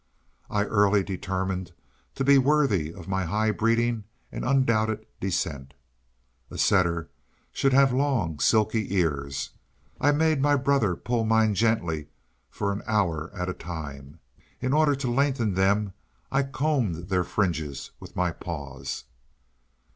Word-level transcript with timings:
I 0.49 0.63
early 0.63 1.03
determined 1.03 1.73
to 2.15 2.23
be 2.23 2.39
worthy 2.39 2.91
of 2.91 3.07
my 3.07 3.25
high 3.25 3.51
breeding 3.51 4.05
and 4.31 4.43
undoubted 4.43 5.05
descent. 5.19 5.75
A 6.49 6.57
setter 6.57 7.11
should 7.51 7.71
have 7.73 7.93
long, 7.93 8.39
silky 8.39 8.95
ears. 8.97 9.51
I 9.99 10.11
made 10.11 10.41
my 10.41 10.55
brother 10.55 10.95
pull 10.95 11.23
mine 11.23 11.53
gently 11.53 12.07
for 12.49 12.73
an 12.73 12.81
hour 12.87 13.29
at 13.35 13.47
a 13.47 13.53
time. 13.53 14.19
In 14.59 14.73
order 14.73 14.95
to 14.95 15.11
lengthen 15.13 15.53
them, 15.53 15.93
I 16.31 16.41
combed 16.49 17.09
their 17.09 17.23
fringes 17.23 17.91
with 17.99 18.15
my 18.15 18.31
paws. 18.31 19.03